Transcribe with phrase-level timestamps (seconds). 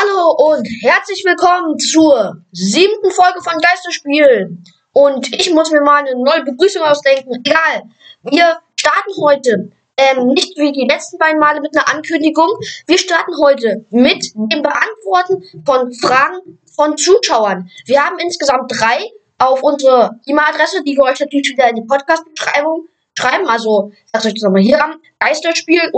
[0.00, 4.56] Hallo und herzlich willkommen zur siebten Folge von Geisterspiel.
[4.92, 7.42] Und ich muss mir mal eine neue Begrüßung ausdenken.
[7.44, 7.82] Egal.
[8.22, 12.46] Wir starten heute ähm, nicht wie die letzten beiden Male mit einer Ankündigung.
[12.86, 17.68] Wir starten heute mit dem Beantworten von Fragen von Zuschauern.
[17.86, 22.86] Wir haben insgesamt drei auf unsere E-Mail-Adresse, die wir euch natürlich wieder in die Podcast-Beschreibung
[23.14, 23.48] schreiben.
[23.48, 24.94] Also, sagt euch das nochmal hier an.
[25.18, 25.90] Geisterspiel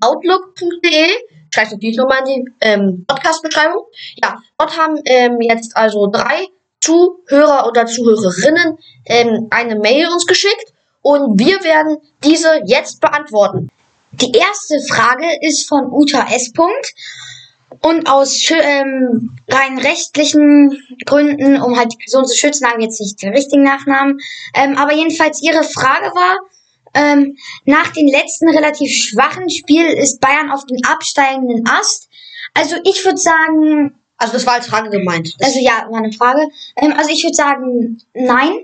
[0.00, 1.08] outlook.de.
[1.50, 3.84] Schreibt natürlich nochmal in die ähm, Podcast-Beschreibung.
[4.22, 6.48] Ja, dort haben ähm, jetzt also drei
[6.80, 13.70] Zuhörer oder Zuhörerinnen ähm, eine Mail uns geschickt und wir werden diese jetzt beantworten.
[14.12, 16.52] Die erste Frage ist von Uta S.
[17.80, 23.00] Und aus ähm, rein rechtlichen Gründen, um halt die Person zu schützen, haben wir jetzt
[23.00, 24.18] nicht den richtigen Nachnamen.
[24.54, 26.38] Ähm, aber jedenfalls ihre Frage war,
[26.94, 32.08] ähm, nach dem letzten relativ schwachen Spiel ist Bayern auf dem absteigenden Ast.
[32.54, 33.98] Also ich würde sagen.
[34.16, 35.34] Also das war als Frage gemeint.
[35.42, 36.46] Also ja, war eine Frage.
[36.76, 38.60] Ähm, also ich würde sagen, nein.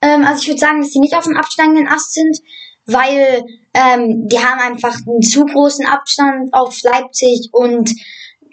[0.00, 2.40] Ähm, also ich würde sagen, dass sie nicht auf dem absteigenden Ast sind,
[2.86, 7.90] weil ähm, die haben einfach einen zu großen Abstand auf Leipzig und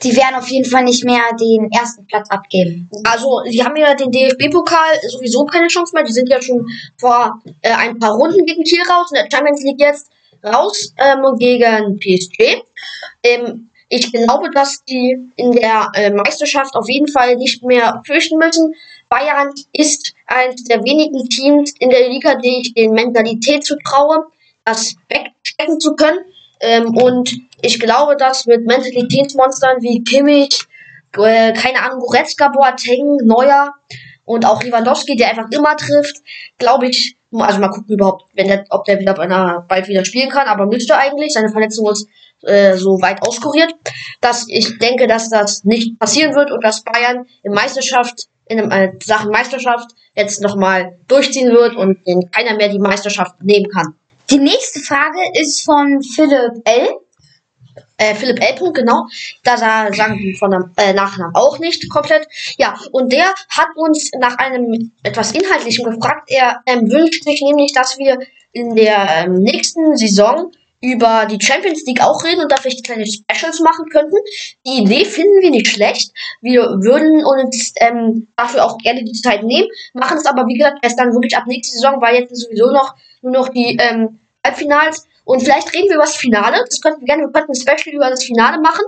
[0.03, 2.89] die werden auf jeden Fall nicht mehr den ersten Platz abgeben.
[3.03, 6.03] Also, sie haben ja den DFB-Pokal sowieso keine Chance mehr.
[6.03, 9.11] Die sind ja schon vor äh, ein paar Runden gegen Kiel raus.
[9.11, 10.09] In der Champions League jetzt
[10.43, 12.61] raus ähm, gegen PSG.
[13.23, 18.37] Ähm, ich glaube, dass die in der äh, Meisterschaft auf jeden Fall nicht mehr fürchten
[18.37, 18.73] müssen.
[19.09, 24.25] Bayern ist eines der wenigen Teams in der Liga, die ich den Mentalität zutraue,
[24.65, 26.19] das wegstecken zu können.
[26.59, 30.59] Ähm, und ich glaube, dass mit Mentalitätsmonstern wie Kimmich,
[31.17, 33.73] äh, keine Ahnung, Goretzka, Boateng, Neuer
[34.25, 36.17] und auch Lewandowski, der einfach immer trifft,
[36.57, 40.05] glaube ich, also mal gucken überhaupt, wenn der, ob der wieder bei einer, bald wieder
[40.05, 42.07] spielen kann, aber müsste eigentlich, seine Verletzung ist
[42.43, 43.73] äh, so weit auskuriert,
[44.21, 48.93] dass ich denke, dass das nicht passieren wird und dass Bayern in Meisterschaft, in äh,
[49.03, 51.99] Sachen Meisterschaft jetzt nochmal durchziehen wird und
[52.31, 53.95] keiner mehr die Meisterschaft nehmen kann.
[54.29, 56.89] Die nächste Frage ist von Philipp L.
[57.97, 58.71] Äh, Philipp L.
[58.73, 59.05] genau.
[59.43, 62.27] Da sagen wir von der äh, Nachnamen auch nicht komplett.
[62.57, 66.29] Ja, und der hat uns nach einem etwas Inhaltlichem gefragt.
[66.31, 68.19] Er ähm, wünscht sich nämlich, dass wir
[68.51, 70.51] in der ähm, nächsten Saison
[70.85, 74.15] über die Champions League auch reden und da vielleicht kleine Specials machen könnten.
[74.65, 76.11] Die Idee finden wir nicht schlecht.
[76.41, 80.79] Wir würden uns ähm, dafür auch gerne die Zeit nehmen, machen es aber, wie gesagt,
[80.83, 85.07] erst dann wirklich ab nächster Saison, weil jetzt sowieso noch nur noch die ähm, Halbfinals.
[85.23, 86.63] Und vielleicht reden wir über das Finale.
[86.69, 88.85] Das könnten wir gerne, wir könnten ein Special über das Finale machen.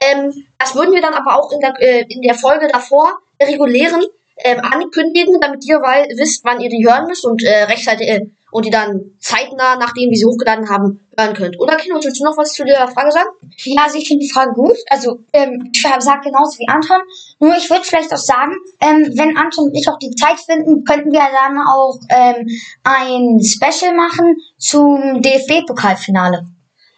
[0.00, 3.48] Ähm, das würden wir dann aber auch in der, äh, in der Folge davor, der
[3.48, 4.02] regulären,
[4.38, 8.26] ähm, ankündigen, damit ihr weil, wisst, wann ihr die hören müsst und äh, rechtzeitig äh,
[8.54, 11.58] und die dann zeitnah, nachdem wir sie hochgeladen haben, hören könnt.
[11.58, 13.30] Oder Kino, willst du noch was zu der Frage sagen?
[13.64, 14.76] Ja, also ich finde die Frage gut.
[14.90, 17.00] Also ähm, ich sage genauso wie Anton.
[17.40, 20.84] Nur ich würde vielleicht auch sagen, ähm, wenn Anton und ich auch die Zeit finden,
[20.84, 22.46] könnten wir dann auch ähm,
[22.84, 26.46] ein Special machen zum DFB-Pokalfinale.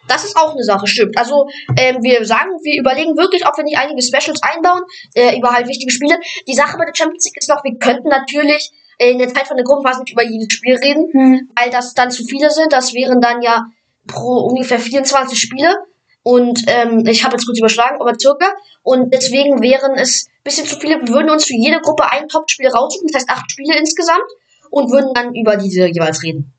[0.07, 1.17] Das ist auch eine Sache, stimmt.
[1.17, 4.83] Also ähm, wir sagen, wir überlegen wirklich, ob wir nicht einige Specials einbauen
[5.15, 6.19] äh, über halt wichtige Spiele.
[6.47, 9.57] Die Sache bei der Champions League ist noch, wir könnten natürlich in der Zeit von
[9.57, 11.49] der Gruppenphase nicht über jedes Spiel reden, hm.
[11.55, 12.73] weil das dann zu viele sind.
[12.73, 13.65] Das wären dann ja
[14.07, 15.75] pro ungefähr 24 Spiele.
[16.23, 18.47] Und ähm, ich habe jetzt kurz überschlagen, aber circa.
[18.83, 20.99] Und deswegen wären es ein bisschen zu viele.
[20.99, 24.25] Wir würden uns für jede Gruppe ein Top-Spiel raussuchen, das heißt acht Spiele insgesamt,
[24.69, 26.51] und würden dann über diese jeweils reden.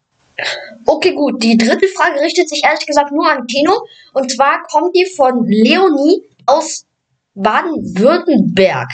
[0.87, 1.43] Okay, gut.
[1.43, 3.83] Die dritte Frage richtet sich ehrlich gesagt nur an Keno.
[4.15, 6.87] Und zwar kommt die von Leonie aus
[7.35, 8.91] Baden-Württemberg.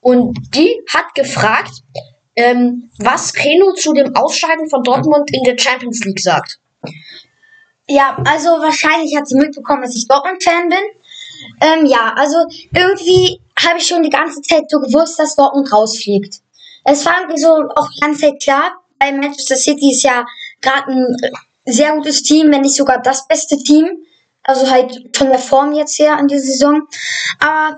[0.00, 1.82] Und die hat gefragt,
[2.38, 6.60] ähm, was Reno zu dem Ausscheiden von Dortmund in der Champions League sagt.
[7.88, 10.78] Ja, also wahrscheinlich hat sie mitbekommen, dass ich Dortmund-Fan bin.
[11.60, 12.36] Ähm, ja, also
[12.72, 16.36] irgendwie habe ich schon die ganze Zeit so gewusst, dass Dortmund rausfliegt.
[16.84, 20.24] Es war irgendwie so auch die ganze Zeit klar, weil Manchester City ist ja
[20.60, 21.16] gerade ein
[21.64, 23.88] sehr gutes Team, wenn nicht sogar das beste Team.
[24.44, 26.82] Also halt von der Form jetzt her an dieser Saison.
[27.40, 27.76] Aber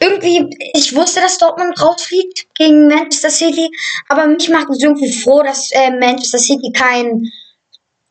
[0.00, 3.70] irgendwie, ich wusste, dass Dortmund rausfliegt gegen Manchester City,
[4.08, 7.30] aber mich macht es irgendwie froh, dass äh, Manchester City kein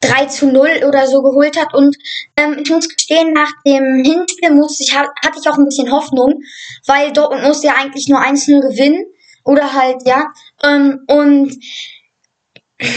[0.02, 1.74] 3 zu 0 oder so geholt hat.
[1.74, 1.98] Und
[2.38, 6.42] ähm, ich muss gestehen, nach dem Hinspiel musste ich, hatte ich auch ein bisschen Hoffnung,
[6.86, 9.06] weil Dortmund musste ja eigentlich nur 1-0 gewinnen.
[9.44, 10.28] Oder halt, ja.
[10.64, 11.58] Ähm, und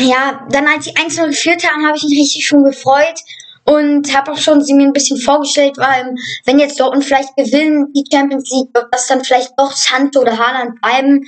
[0.00, 3.18] ja, dann als die 1-0 geführt haben, habe ich mich richtig schon gefreut
[3.64, 6.14] und habe auch schon sie mir ein bisschen vorgestellt, weil
[6.44, 10.80] wenn jetzt Dortmund vielleicht gewinnen, die Champions League, das dann vielleicht doch Santo oder Haaland
[10.80, 11.24] bleiben.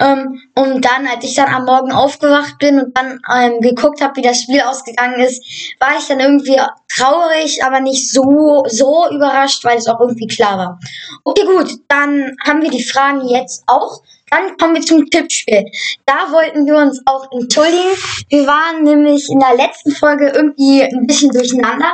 [0.00, 4.14] Ähm, und dann, als ich dann am Morgen aufgewacht bin und dann ähm, geguckt habe,
[4.16, 5.42] wie das Spiel ausgegangen ist,
[5.80, 10.56] war ich dann irgendwie traurig, aber nicht so, so überrascht, weil es auch irgendwie klar
[10.56, 10.78] war.
[11.24, 14.00] Okay, gut, dann haben wir die Fragen jetzt auch.
[14.30, 15.64] Dann kommen wir zum Tippspiel.
[16.06, 17.96] Da wollten wir uns auch entschuldigen.
[18.28, 21.92] Wir waren nämlich in der letzten Folge irgendwie ein bisschen durcheinander.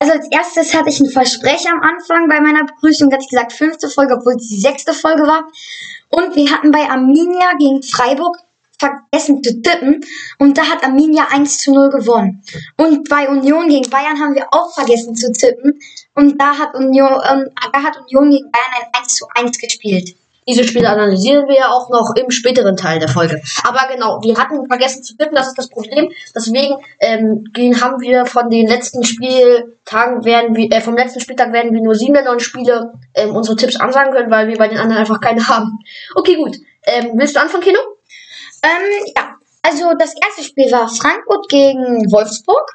[0.00, 3.52] Also als erstes hatte ich ein Versprechen am Anfang bei meiner Begrüßung, hatte ich gesagt
[3.52, 5.48] fünfte Folge, obwohl es die sechste Folge war.
[6.08, 8.36] Und wir hatten bei Arminia gegen Freiburg
[8.78, 10.00] vergessen zu tippen
[10.38, 12.42] und da hat Arminia 1 zu 0 gewonnen.
[12.76, 15.80] Und bei Union gegen Bayern haben wir auch vergessen zu tippen
[16.14, 20.14] und da hat Union, ähm, da hat Union gegen Bayern ein 1 zu 1 gespielt.
[20.48, 23.42] Diese Spiele analysieren wir ja auch noch im späteren Teil der Folge.
[23.64, 26.10] Aber genau, wir hatten vergessen zu tippen, das ist das Problem.
[26.34, 27.44] Deswegen ähm,
[27.80, 31.94] haben wir von den letzten Spieltagen werden wir, äh, vom letzten Spieltag werden wir nur
[31.94, 35.20] sieben der neuen Spiele ähm, unsere Tipps ansagen können, weil wir bei den anderen einfach
[35.20, 35.78] keine haben.
[36.14, 36.56] Okay, gut.
[36.86, 37.78] Ähm, willst du anfangen, Kino?
[38.62, 39.34] Ähm, ja.
[39.62, 42.72] Also das erste Spiel war Frankfurt gegen Wolfsburg.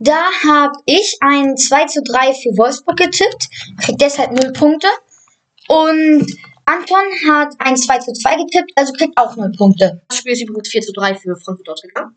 [0.00, 3.48] Da habe ich ein 2 zu 3 für Wolfsburg getippt,
[3.80, 4.88] kriegt deshalb 0 Punkte.
[5.68, 6.26] Und
[6.66, 10.02] Anton hat ein 2 zu 2 getippt, also kriegt auch 0 Punkte.
[10.08, 12.16] Das Spiel ist übrigens 4 zu 3 für Frankfurt ausgegangen.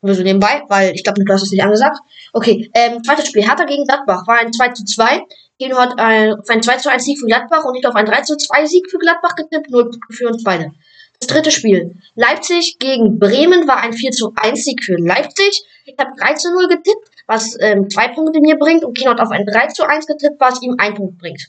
[0.00, 1.98] Nur so nebenbei, weil ich glaube, du hast es nicht angesagt.
[2.32, 3.46] Okay, ähm, zweites Spiel.
[3.46, 5.22] Hertha gegen Gladbach war ein 2 zu 2.
[5.60, 8.06] Keno hat ein, auf ein 2 zu 1 Sieg für Gladbach und nicht auf ein
[8.06, 10.72] 3 zu 2 Sieg für Gladbach getippt, nur für uns beide.
[11.20, 11.94] Das dritte Spiel.
[12.16, 15.62] Leipzig gegen Bremen war ein 4 zu 1 Sieg für Leipzig.
[15.84, 19.20] Ich habe 3 zu 0 getippt, was ähm, zwei Punkte mir bringt und Keno hat
[19.20, 21.46] auf ein 3 zu 1 getippt, was ihm ein Punkt bringt.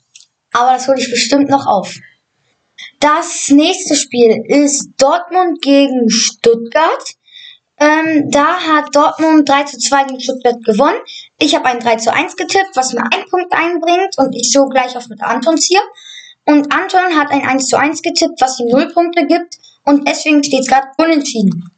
[0.51, 1.97] Aber das hole ich bestimmt noch auf.
[3.03, 7.03] Das nächste Spiel ist Dortmund gegen Stuttgart.
[7.77, 11.01] Ähm, da hat Dortmund 3 zu 2 gegen Stuttgart gewonnen.
[11.37, 14.67] Ich habe ein 3 zu 1 getippt, was mir einen Punkt einbringt und ich so
[14.69, 15.81] gleich auf mit Antons hier.
[16.45, 20.41] Und Anton hat ein 1 zu 1 getippt, was ihm 0 Punkte gibt und deswegen
[20.41, 21.71] steht es gerade unentschieden.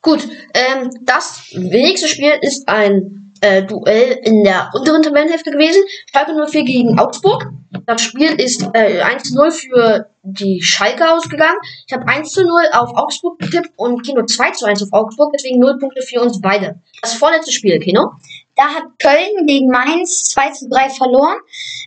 [0.00, 5.82] Gut, ähm, das nächste Spiel ist ein äh, Duell in der unteren Tabellenhälfte gewesen.
[6.10, 7.46] Schalke 04 gegen Augsburg.
[7.86, 11.58] Das Spiel ist äh, 1-0 für die Schalke ausgegangen.
[11.86, 15.78] Ich habe 1 0 auf Augsburg getippt und Kino 2 1 auf Augsburg, deswegen 0
[15.78, 16.80] Punkte für uns beide.
[17.00, 18.12] Das vorletzte Spiel, Kino.
[18.56, 21.38] Da hat Köln gegen Mainz 2 zu 3 verloren.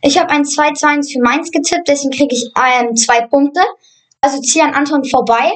[0.01, 3.61] Ich habe ein 2 zu 1 für Mainz getippt, deswegen kriege ich ähm, Punkte.
[4.19, 5.51] Also ziehe an Anton vorbei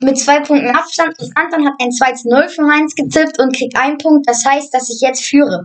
[0.00, 1.18] mit zwei Punkten Abstand.
[1.18, 4.28] Und Anton hat ein 2 zu 0 für Mainz getippt und kriegt einen Punkt.
[4.28, 5.64] Das heißt, dass ich jetzt führe.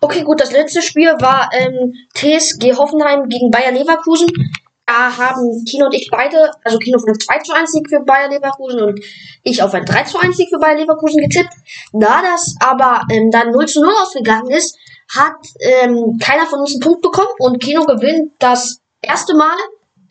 [0.00, 4.28] Okay, gut, das letzte Spiel war ähm, TSG Hoffenheim gegen Bayer Leverkusen.
[4.86, 8.00] Da haben Kino und ich beide, also Kino auf einen 2 zu 1 Sieg für
[8.00, 9.00] Bayer Leverkusen und
[9.42, 11.54] ich auf einen 3 zu 1 Sieg für Bayer Leverkusen getippt.
[11.92, 14.76] Da das aber ähm, dann 0 zu 0 ausgegangen ist,
[15.08, 19.56] hat ähm, keiner von uns einen Punkt bekommen und Kino gewinnt das erste Mal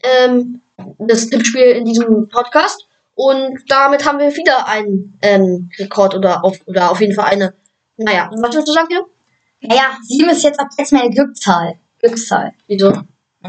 [0.03, 0.61] ähm,
[0.97, 2.87] das Tippspiel in diesem Podcast.
[3.15, 7.53] Und damit haben wir wieder einen ähm, Rekord oder auf, oder auf jeden Fall eine.
[7.97, 9.05] Naja, was willst du sagen, Kino?
[9.61, 11.75] Naja, 7 ist jetzt ab jetzt meine Glückszahl.
[11.99, 12.53] Glückszahl.
[12.67, 12.91] Wieso?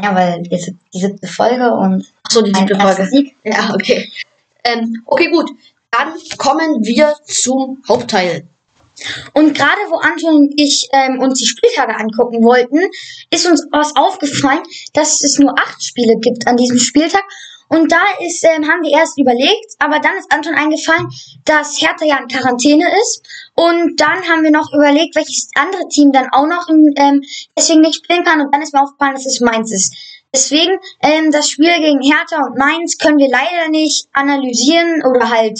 [0.01, 2.05] Ja, weil jetzt die siebte Folge und.
[2.23, 3.07] Ach so, die siebte Folge.
[3.07, 3.35] Sieg.
[3.43, 4.11] Ja, okay.
[4.63, 5.49] Ähm, okay, gut.
[5.91, 8.45] Dann kommen wir zum Hauptteil.
[9.33, 12.79] Und gerade wo Anton und ich ähm, uns die Spieltage angucken wollten,
[13.29, 14.63] ist uns was aufgefallen,
[14.93, 17.23] dass es nur acht Spiele gibt an diesem Spieltag.
[17.67, 21.07] Und da ist, ähm, haben wir erst überlegt, aber dann ist Anton eingefallen,
[21.45, 23.23] dass Hertha ja in Quarantäne ist.
[23.55, 27.23] Und dann haben wir noch überlegt, welches andere Team dann auch noch in, ähm,
[27.57, 28.41] deswegen nicht spielen kann.
[28.41, 29.95] Und dann ist mir aufgefallen, dass es Mainz ist.
[30.33, 35.59] Deswegen, ähm, das Spiel gegen Hertha und Mainz können wir leider nicht analysieren oder halt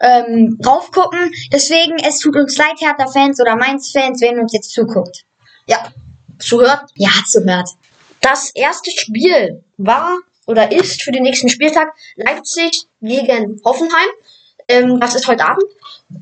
[0.00, 1.32] ähm, drauf gucken.
[1.52, 5.24] Deswegen, es tut uns leid, Hertha-Fans oder Mainz-Fans, wenn uns jetzt zuguckt.
[5.66, 5.92] Ja,
[6.38, 6.90] zuhört.
[6.96, 7.70] Ja, zuhört.
[8.20, 14.08] Das erste Spiel war oder ist für den nächsten Spieltag Leipzig gegen Hoffenheim.
[14.68, 15.64] Ähm, das ist heute Abend.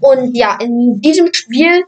[0.01, 1.85] Und ja, in diesem Spiel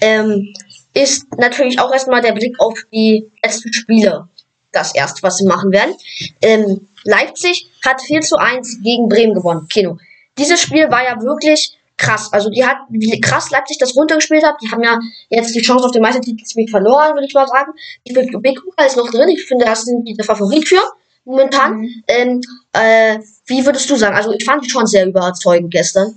[0.00, 0.52] ähm,
[0.92, 4.28] ist natürlich auch erstmal der Blick auf die letzten Spiele
[4.72, 5.94] das erste, was sie machen werden.
[6.42, 9.68] Ähm, Leipzig hat 4 zu 1 gegen Bremen gewonnen.
[9.68, 9.98] Kino.
[10.38, 12.30] Dieses Spiel war ja wirklich krass.
[12.32, 14.56] Also die hat, wie krass Leipzig das runtergespielt hat.
[14.60, 14.98] Die haben ja
[15.30, 17.72] jetzt die Chance auf den Meistertitel ziemlich verloren, würde ich mal sagen.
[18.04, 19.28] Ich finde, Bekuka ist noch drin.
[19.30, 20.82] Ich finde, das sind die der Favorit für
[21.26, 21.80] momentan.
[21.80, 22.04] Mhm.
[22.08, 22.40] Ähm,
[22.72, 24.16] äh, wie würdest du sagen?
[24.16, 26.14] Also ich fand die schon sehr überzeugend gestern.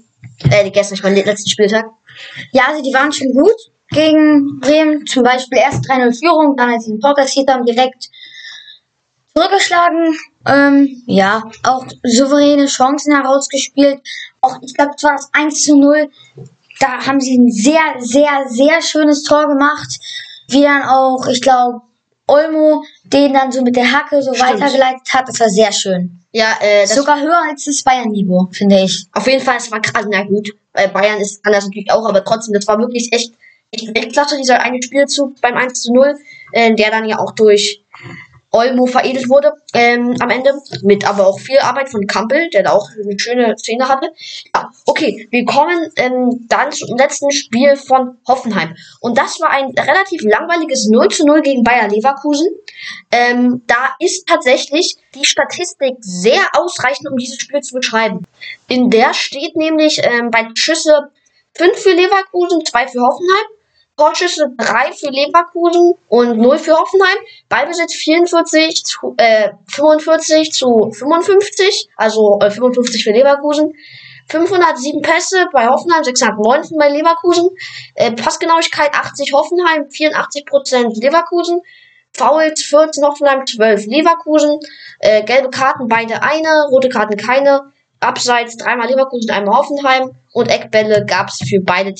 [0.50, 1.86] Äh, gestern, ich meine, letzten Spieltag.
[2.52, 3.56] Ja, also die waren schon gut
[3.90, 5.06] gegen Bremen.
[5.06, 8.10] Zum Beispiel erst 3-0 Führung, dann als sie den Tor kassiert haben, direkt
[9.36, 10.16] zurückgeschlagen.
[10.46, 14.00] Ähm, ja, auch souveräne Chancen herausgespielt.
[14.42, 16.10] Auch, ich glaube, es war das 1 zu 0.
[16.80, 20.00] Da haben sie ein sehr, sehr, sehr schönes Tor gemacht.
[20.48, 21.82] Wie dann auch, ich glaube,
[22.30, 24.54] Olmo den dann so mit der Hacke so Stimmt.
[24.54, 25.28] weitergeleitet hat.
[25.28, 26.20] Das war sehr schön.
[26.32, 29.06] Ja, äh, das Sogar höher als das Bayern-Niveau, finde ich.
[29.14, 32.24] auf jeden Fall, es war krass, na gut, weil Bayern ist anders natürlich auch, aber
[32.24, 33.34] trotzdem, das war wirklich echt,
[33.72, 36.16] echt Weltklasse, dieser eine Spielzug beim 1 zu 0,
[36.54, 37.84] äh, der dann ja auch durch
[38.52, 42.72] Olmo veredelt wurde ähm, am Ende, mit aber auch viel Arbeit von Kampel, der da
[42.72, 44.12] auch eine schöne Szene hatte.
[44.56, 48.76] Ja, okay, wir kommen ähm, dann zum letzten Spiel von Hoffenheim.
[49.02, 52.48] Und das war ein relativ langweiliges 0 zu 0 gegen Bayer Leverkusen.
[53.12, 58.26] Ähm, da ist tatsächlich die Statistik sehr ausreichend, um dieses Spiel zu beschreiben.
[58.68, 61.12] In der steht nämlich ähm, bei Schüsse
[61.56, 63.59] 5 für Leverkusen, 2 für Hoffenheim.
[64.00, 67.18] Torschüsse 3 für Leverkusen und 0 für Hoffenheim.
[67.50, 73.74] Ballbesitz 44 zu, äh, 45 zu 55, also äh, 55 für Leverkusen.
[74.30, 77.50] 507 Pässe bei Hoffenheim, 619 bei Leverkusen.
[77.96, 81.62] Äh, Passgenauigkeit 80 Hoffenheim, 84% Leverkusen.
[82.16, 84.60] Fouls 14 Hoffenheim, 12 Leverkusen.
[85.00, 87.72] Äh, gelbe Karten beide eine, rote Karten keine.
[88.00, 90.12] Abseits dreimal Leverkusen, einmal Hoffenheim.
[90.32, 91.94] Und Eckbälle gab es für beide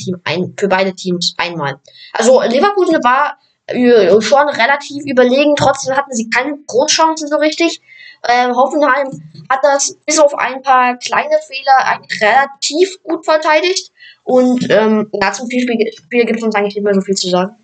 [0.58, 1.80] für beide Teams einmal.
[2.14, 3.38] Also Leverkusen war
[3.68, 7.82] äh, schon relativ überlegen, trotzdem hatten sie keine Großchancen so richtig.
[8.28, 9.08] Ähm, Hoffenheim
[9.50, 13.92] hat das bis auf ein paar kleine Fehler eigentlich relativ gut verteidigt.
[14.24, 17.56] Und ähm, ja, zum Spiel gibt es uns eigentlich nicht mehr so viel zu sagen.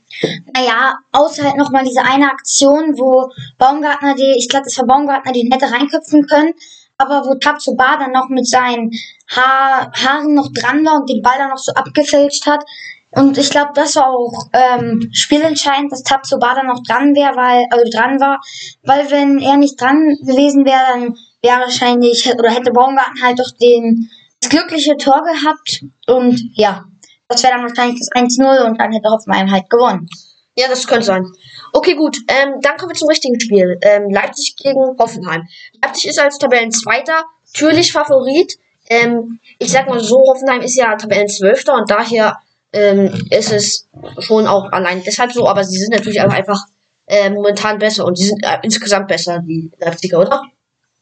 [0.53, 5.31] Naja, außer halt nochmal diese eine Aktion, wo Baumgartner die, ich glaube, das war Baumgartner,
[5.33, 6.53] die hätte reinköpfen können,
[6.97, 8.91] aber wo Tabsoba dann noch mit seinen
[9.29, 12.63] Haar, Haaren noch dran war und den Ball dann noch so abgefälscht hat.
[13.11, 17.65] Und ich glaube, das war auch ähm, spielentscheidend, dass Tabsoba dann noch dran wäre, weil,
[17.69, 18.41] also dran war,
[18.83, 23.51] weil wenn er nicht dran gewesen wäre, dann wäre wahrscheinlich, oder hätte Baumgarten halt doch
[23.51, 24.09] den,
[24.41, 26.83] das glückliche Tor gehabt und ja,
[27.29, 30.09] das wäre dann wahrscheinlich das 1-0 und dann hätte Hoffenheim halt gewonnen.
[30.57, 31.25] Ja, das könnte sein.
[31.73, 32.17] Okay, gut.
[32.29, 33.77] Ähm, dann kommen wir zum richtigen Spiel.
[33.81, 35.43] Ähm, Leipzig gegen Hoffenheim.
[35.85, 38.57] Leipzig ist als Tabellenzweiter natürlich Favorit.
[38.87, 42.37] Ähm, ich sag mal so, Hoffenheim ist ja Tabellenzwölfter und daher
[42.73, 43.87] ähm, ist es
[44.19, 46.65] schon auch allein deshalb so, aber sie sind natürlich auch einfach
[47.07, 50.43] äh, momentan besser und sie sind äh, insgesamt besser, die Leipziger, oder?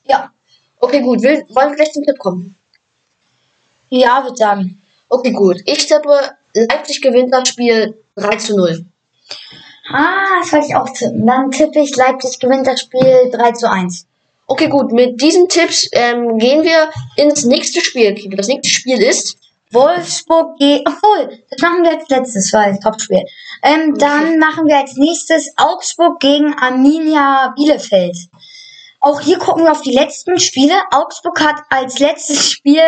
[0.04, 0.32] Ja.
[0.80, 1.22] Okay, gut.
[1.24, 2.56] Will, wollen wir gleich zum Tipp kommen?
[3.90, 4.82] Ja, würde sagen.
[5.10, 5.62] Okay, gut.
[5.66, 8.86] Ich tippe, Leipzig gewinnt das Spiel 3 zu 0.
[9.92, 11.26] Ah, das wollte ich auch tippen.
[11.26, 14.08] Dann tippe ich, Leipzig gewinnt das Spiel 3 zu 1.
[14.48, 14.92] Okay, gut.
[14.92, 18.14] Mit diesen Tipps ähm, gehen wir ins nächste Spiel.
[18.36, 19.38] Das nächste Spiel ist.
[19.72, 20.84] Wolfsburg gegen.
[20.88, 23.24] Obwohl, das machen wir als letztes, weil Topspiel.
[23.64, 28.16] Ähm, dann machen wir als nächstes Augsburg gegen Arminia Bielefeld.
[29.00, 30.76] Auch hier gucken wir auf die letzten Spiele.
[30.92, 32.82] Augsburg hat als letztes Spiel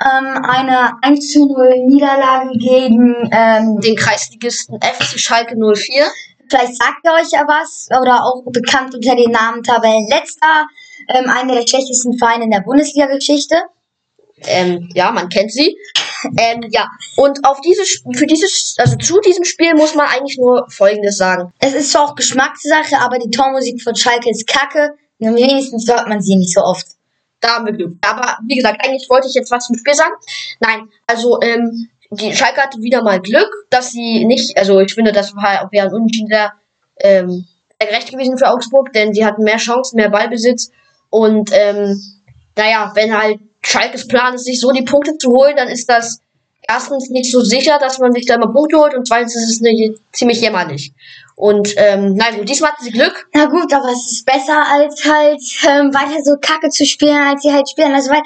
[0.00, 6.06] ähm, eine 1 zu 0 Niederlage gegen ähm, den Kreisligisten FC Schalke 04.
[6.48, 10.66] Vielleicht sagt ihr euch ja was, oder auch bekannt unter dem Namen Tabellenletzter,
[11.08, 13.56] ähm, einer der schlechtesten Vereine in der Bundesliga-Geschichte.
[14.46, 15.76] Ähm, ja, man kennt sie.
[16.38, 20.66] Ähm, ja, und auf dieses, für dieses, also zu diesem Spiel muss man eigentlich nur
[20.70, 21.52] Folgendes sagen.
[21.58, 24.94] Es ist zwar auch Geschmackssache, aber die Tormusik von Schalke ist kacke.
[25.18, 26.86] Und wenigstens hört man sie nicht so oft.
[27.40, 27.96] Da haben wir Glück.
[28.02, 30.12] Aber wie gesagt, eigentlich wollte ich jetzt was zum Spiel sagen.
[30.60, 35.12] Nein, also ähm, die Schalke hatte wieder mal Glück, dass sie nicht, also ich finde,
[35.12, 36.52] das war wäre ein Unentschieden sehr,
[36.98, 37.46] ähm,
[37.80, 40.70] sehr gerecht gewesen für Augsburg, denn sie hatten mehr Chancen, mehr Ballbesitz
[41.10, 42.00] und ähm,
[42.56, 46.20] naja, wenn halt Schalkes Plan ist, sich so die Punkte zu holen, dann ist das
[46.66, 49.60] erstens nicht so sicher, dass man sich da immer Punkte holt und zweitens ist es
[49.60, 50.92] eine, ziemlich jämmerlich.
[51.34, 53.26] Und ähm, na gut, diesmal hatten sie Glück.
[53.32, 57.42] Na gut, aber es ist besser, als halt ähm, weiter so kacke zu spielen, als
[57.42, 57.94] sie halt spielen.
[57.94, 58.22] Also weil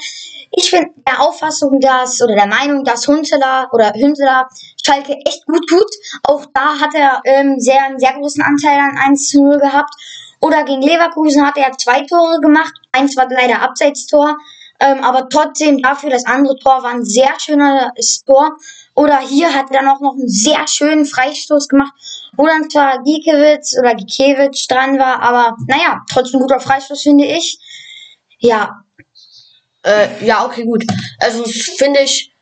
[0.50, 4.48] ich bin der Auffassung, dass, oder der Meinung, dass Huntela oder Hünteler
[4.84, 5.86] Schalke echt gut tut.
[6.24, 9.94] Auch da hat er ähm, sehr, einen sehr großen Anteil an 1 zu 0 gehabt.
[10.40, 12.72] Oder gegen Leverkusen hat er zwei Tore gemacht.
[12.92, 14.36] Eins war leider Abseitstor.
[14.80, 18.56] Ähm, aber trotzdem dafür, das andere Tor war ein sehr schönes Tor.
[18.94, 21.92] Oder hier hat er dann auch noch einen sehr schönen Freistoß gemacht,
[22.36, 27.58] wo dann zwar Giekewitz oder Giekewitsch dran war, aber naja, trotzdem guter Freistoß, finde ich.
[28.38, 28.84] Ja,
[29.84, 30.84] Äh, ja, okay, gut.
[31.18, 32.32] Also finde ich,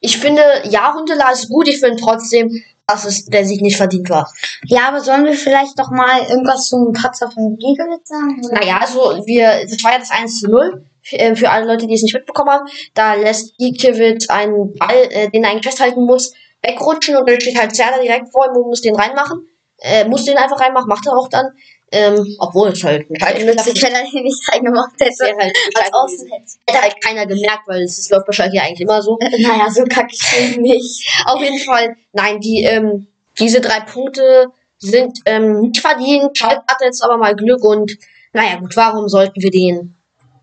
[0.00, 2.62] ich finde, ja, Huntela ist gut, ich finde trotzdem,
[2.92, 4.32] dass es der Sieg nicht verdient war.
[4.64, 8.44] ja, aber sollen wir vielleicht doch mal irgendwas zum Patzer von Giekewitz sagen?
[8.44, 8.60] Oder?
[8.60, 10.86] Naja, also wir, das war ja das 1 zu 0.
[11.04, 15.08] Für, äh, für alle Leute, die es nicht mitbekommen haben, da lässt Gikiewicz einen Ball,
[15.10, 16.32] äh, den er eigentlich festhalten muss,
[16.62, 19.48] wegrutschen und dann steht halt Zerda direkt vor ihm und muss den reinmachen.
[19.82, 21.46] Äh, muss den einfach reinmachen, macht er auch dann.
[21.94, 25.24] Ähm, obwohl es halt ein Schalke Witzig, wenn er den nicht reingemacht hätte.
[25.24, 26.46] wäre halt Als Schalke Außen hätte.
[26.66, 29.18] Hätte halt keiner gemerkt, weil es, es läuft wahrscheinlich ja eigentlich immer so.
[29.20, 31.06] Naja, so kacke ich ihn nicht.
[31.26, 33.08] Auf jeden Fall, nein, die, ähm,
[33.38, 34.46] diese drei Punkte
[34.78, 36.38] sind ähm, nicht verdient.
[36.38, 37.92] Schalke hatte jetzt aber mal Glück und
[38.32, 39.94] naja gut, warum sollten wir den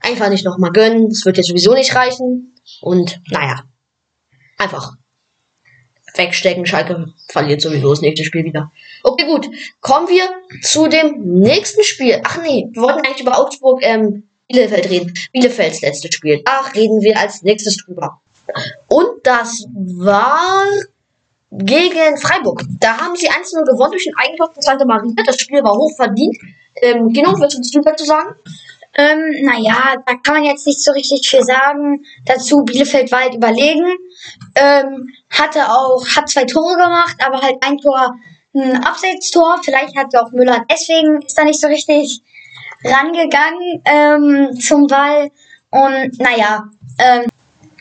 [0.01, 1.09] einfach nicht nochmal gönnen?
[1.09, 2.53] Das wird jetzt sowieso nicht reichen.
[2.81, 3.63] Und naja,
[4.59, 4.93] einfach
[6.15, 6.65] wegstecken.
[6.65, 8.71] Schalke verliert sowieso das nächste Spiel wieder.
[9.03, 9.47] Okay, gut.
[9.81, 10.23] Kommen wir
[10.61, 12.21] zu dem nächsten Spiel.
[12.23, 15.13] Ach nee, wir wollten eigentlich über Augsburg ähm, Bielefeld reden.
[15.31, 16.41] Bielefelds letztes Spiel.
[16.43, 18.21] Da reden wir als nächstes drüber.
[18.87, 20.63] Und das war
[21.51, 22.63] gegen Freiburg.
[22.79, 25.11] Da haben sie 1 gewonnen durch den Eigentor von Santa Maria.
[25.25, 26.37] Das Spiel war hoch verdient.
[26.81, 28.35] Ähm, genau, willst du dazu sagen?
[28.99, 32.03] Ähm, naja, da kann man jetzt nicht so richtig viel sagen.
[32.25, 33.87] Dazu Bielefeld war halt überlegen.
[34.55, 38.13] Ähm, hatte auch, hat zwei Tore gemacht, aber halt ein Tor,
[38.53, 39.61] ein Abseitstor.
[39.63, 42.21] Vielleicht hat auch Müller deswegen ist da nicht so richtig
[42.83, 45.29] rangegangen ähm, zum Ball.
[45.69, 46.65] Und naja,
[46.99, 47.29] ähm,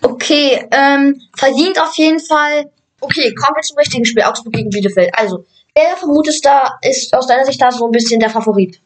[0.02, 2.70] okay, ähm, verdient auf jeden Fall.
[3.00, 4.22] Okay, kommen wir zum richtigen Spiel.
[4.22, 5.10] Augsburg gegen Bielefeld.
[5.18, 5.44] Also,
[5.74, 8.80] wer vermutest da, ist aus deiner Sicht da so ein bisschen der Favorit?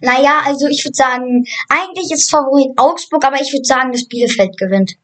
[0.00, 4.56] Naja, also ich würde sagen, eigentlich ist Favorit Augsburg, aber ich würde sagen, dass Bielefeld
[4.56, 4.96] gewinnt.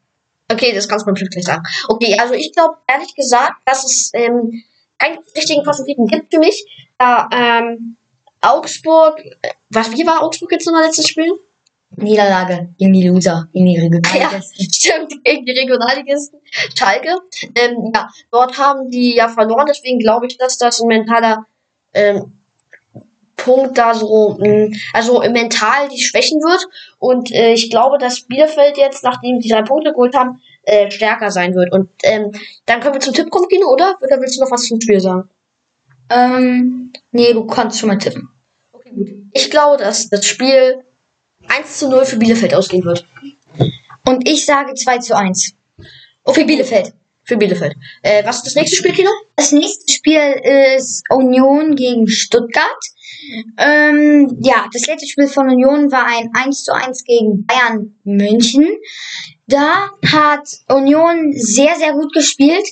[0.51, 1.63] Okay, das kannst du bestimmt gleich sagen.
[1.87, 4.63] Okay, also ich glaube ehrlich gesagt, dass es ähm,
[4.97, 6.65] keinen richtigen Favoriten gibt für mich.
[6.97, 7.97] Da ähm,
[8.41, 11.31] Augsburg, äh, was, wie war Augsburg jetzt nochmal letztes Spiel?
[11.91, 14.65] Niederlage gegen die Loser, gegen die Regionalligisten.
[14.65, 16.39] Ja, stimmt, gegen die Regionalligisten.
[16.77, 17.15] Schalke.
[17.55, 21.45] Ähm, ja, dort haben die ja verloren, deswegen glaube ich, dass das ein mentaler
[21.93, 22.38] ähm,
[23.43, 26.65] Punkt da so, mh, mm, also mental die schwächen wird.
[26.99, 31.31] Und äh, ich glaube, dass Bielefeld jetzt, nachdem die drei Punkte geholt haben, äh, stärker
[31.31, 31.71] sein wird.
[31.71, 32.31] Und ähm,
[32.65, 33.95] dann können wir zum Tipp kommen, Kino, oder?
[34.01, 35.29] Oder willst du noch was zum Spiel sagen?
[36.09, 38.29] Ähm, nee, du kannst schon mal tippen.
[38.71, 39.09] Okay, gut.
[39.31, 40.83] Ich glaube, dass das Spiel
[41.47, 43.05] 1 zu 0 für Bielefeld ausgehen wird.
[44.05, 45.53] Und ich sage 2 zu 1.
[46.23, 46.93] Oh, für Bielefeld.
[47.23, 47.75] Für Bielefeld.
[48.01, 49.09] Äh, was ist das nächste Spiel, Kino?
[49.35, 50.41] Das nächste Spiel
[50.75, 52.79] ist Union gegen Stuttgart.
[53.57, 58.67] Ähm, ja, das letzte Spiel von Union war ein 1 zu 1 gegen Bayern München.
[59.47, 62.67] Da hat Union sehr, sehr gut gespielt.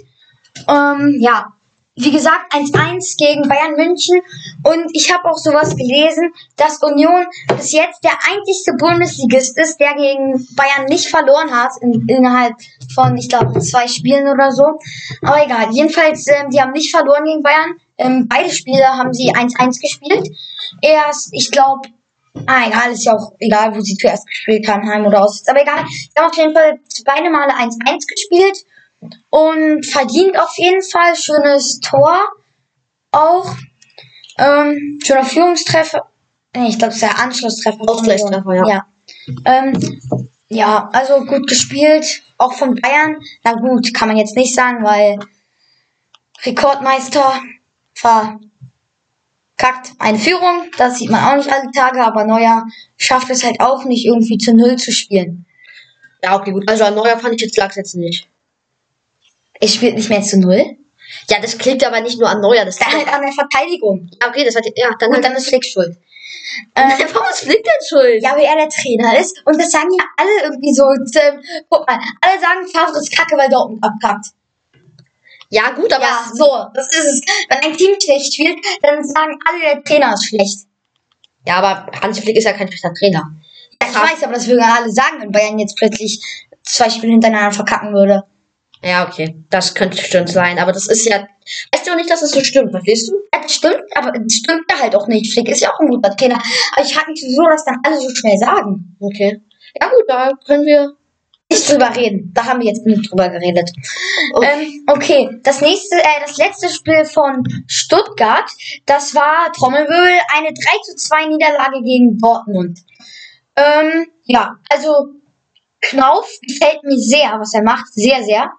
[0.67, 1.53] Ähm, ja,
[1.97, 4.21] wie gesagt, 1-1 gegen Bayern München.
[4.63, 9.95] Und ich habe auch sowas gelesen, dass Union bis jetzt der einzigste Bundesligist ist, der
[9.95, 12.53] gegen Bayern nicht verloren hat, in, innerhalb
[12.93, 14.77] von, ich glaube, zwei Spielen oder so.
[15.23, 17.79] Aber egal, jedenfalls, ähm, die haben nicht verloren gegen Bayern.
[17.97, 20.29] Ähm, beide Spiele haben sie 1-1 gespielt.
[20.81, 21.89] Erst, ich glaube,
[22.45, 25.47] Ah, egal, ist ja auch egal, wo sie zuerst gespielt haben, Heim oder aus.
[25.47, 28.57] Aber egal, sie haben auf jeden Fall beide Male 1-1 gespielt.
[29.29, 31.15] Und verdient auf jeden Fall.
[31.15, 32.19] Schönes Tor.
[33.11, 33.55] Auch.
[34.37, 36.09] Ähm, schöner Führungstreffer.
[36.55, 37.81] Ich glaube, es ist der Anschlusstreffer.
[37.87, 38.67] Ausgleichstreffer, ja.
[38.67, 38.85] Ja.
[39.45, 40.01] Ähm,
[40.49, 42.23] ja, also gut gespielt.
[42.37, 43.17] Auch von Bayern.
[43.43, 45.17] Na gut, kann man jetzt nicht sagen, weil
[46.43, 47.41] Rekordmeister
[47.97, 50.69] verkackt eine Führung.
[50.77, 52.65] Das sieht man auch nicht alle Tage, aber Neuer
[52.97, 55.45] schafft es halt auch nicht, irgendwie zu Null zu spielen.
[56.23, 56.67] Ja, okay, gut.
[56.69, 58.27] Also an Neuer fand ich jetzt Lachs jetzt nicht.
[59.59, 60.77] Es spielt nicht mehr zu null.
[61.29, 64.09] Ja, das klingt aber nicht nur an Neuer, das liegt halt an der Verteidigung.
[64.25, 65.97] Okay, das hat ja dann und halt dann ist Flick schuld.
[66.75, 68.23] Ähm, Warum ist Flick denn schuld?
[68.23, 70.83] Ja, weil er der Trainer ist und das sagen ja alle irgendwie so.
[70.83, 74.27] Ähm, guck mal, alle sagen, Favre ist kacke, weil Dortmund abkackt.
[75.49, 77.21] Ja, gut, aber ja, so, das ist es.
[77.49, 80.67] Wenn ein Team schlecht spielt, dann sagen alle, der Trainer ist schlecht.
[81.45, 83.23] Ja, aber Hansi Flick ist ja kein schlechter Trainer.
[83.81, 86.19] Ja, ich weiß, aber das würden alle sagen, wenn Bayern jetzt plötzlich
[86.63, 88.23] zwei Spiele hintereinander verkacken würde.
[88.83, 89.35] Ja, okay.
[89.49, 90.59] Das könnte stimmt sein.
[90.59, 91.27] Aber das ist ja.
[91.71, 93.15] Weißt du auch nicht, dass es das so stimmt, verstehst du?
[93.33, 95.31] Ja, das stimmt, aber das stimmt ja halt auch nicht.
[95.31, 96.39] Flick ist ja auch ein guter Trainer.
[96.75, 98.97] Aber ich frage mich, wieso das dann alle so schnell sagen.
[98.99, 99.41] Okay.
[99.79, 100.93] Ja, gut, da können wir
[101.57, 102.31] nicht drüber reden.
[102.33, 103.71] Da haben wir jetzt nicht drüber geredet.
[104.33, 104.47] Okay.
[104.51, 108.49] Ähm, okay, das nächste, äh, das letzte Spiel von Stuttgart,
[108.85, 112.79] das war Trommelwirbel, eine 3 zu 2 Niederlage gegen Dortmund.
[113.55, 115.07] Ähm, ja, also
[115.81, 117.93] Knauf gefällt mir sehr, was er macht.
[117.93, 118.51] Sehr, sehr.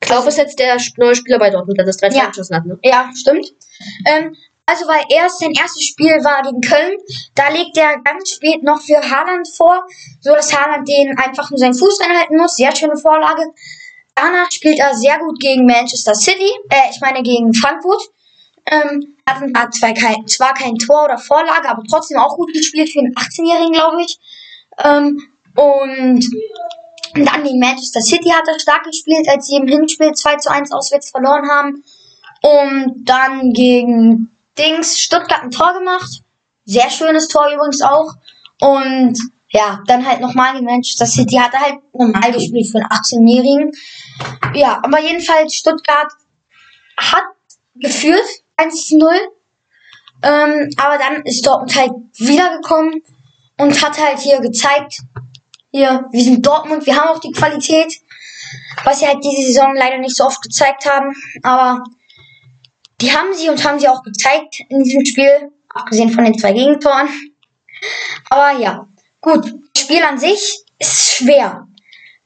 [0.00, 2.26] Klauf ist jetzt der neue Spieler bei Dortmund, der das 3 ja.
[2.26, 2.78] geschossen hat, ne?
[2.82, 3.52] Ja, stimmt.
[4.06, 6.96] Ähm, also, weil erst sein erstes Spiel war gegen Köln,
[7.34, 9.84] da legt er ganz spät noch für Haaland vor,
[10.20, 12.56] so dass Haaland den einfach nur seinen Fuß reinhalten muss.
[12.56, 13.42] Sehr schöne Vorlage.
[14.14, 18.00] Danach spielt er sehr gut gegen Manchester City, äh, ich meine gegen Frankfurt.
[18.70, 23.00] Ähm, hat zwar kein, zwar kein Tor oder Vorlage, aber trotzdem auch gut gespielt für
[23.00, 24.18] einen 18-Jährigen, glaube ich.
[24.82, 26.24] Ähm, und
[27.14, 30.72] dann gegen Manchester City hat er stark gespielt, als sie im Hinspiel 2 zu 1
[30.72, 31.84] auswärts verloren haben.
[32.40, 36.22] Und dann gegen Dings Stuttgart ein Tor gemacht.
[36.64, 38.14] Sehr schönes Tor übrigens auch.
[38.60, 39.18] Und
[39.50, 43.72] ja, dann halt nochmal gegen Manchester City hat er halt normal gespielt für einen 18-Jährigen.
[44.54, 46.12] Ja, aber jedenfalls Stuttgart
[46.96, 47.24] hat
[47.76, 48.24] geführt
[48.56, 49.12] 1 zu 0.
[50.22, 53.02] Ähm, aber dann ist Dortmund halt wiedergekommen
[53.58, 55.00] und hat halt hier gezeigt,
[55.70, 58.00] hier, wir sind Dortmund, wir haben auch die Qualität,
[58.84, 61.12] was sie halt diese Saison leider nicht so oft gezeigt haben,
[61.42, 61.82] aber
[63.04, 66.52] die haben sie und haben sie auch gezeigt in diesem Spiel, abgesehen von den zwei
[66.52, 67.08] Gegentoren.
[68.30, 68.88] Aber ja,
[69.20, 71.68] gut, das Spiel an sich ist schwer.